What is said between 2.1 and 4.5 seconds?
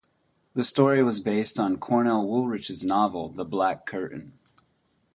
Woolrich's novel "The Black Curtain".